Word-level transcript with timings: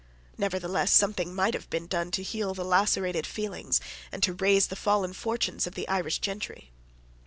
Nevertheless 0.35 0.91
something 0.91 1.31
might 1.31 1.53
have 1.53 1.69
been 1.69 1.85
done 1.85 2.09
to 2.09 2.23
heal 2.23 2.55
the 2.55 2.63
lacerated 2.65 3.27
feelings 3.27 3.79
and 4.11 4.23
to 4.23 4.33
raise 4.33 4.65
the 4.65 4.75
fallen 4.75 5.13
fortunes 5.13 5.67
of 5.67 5.75
the 5.75 5.87
Irish 5.87 6.17
gentry. 6.17 6.71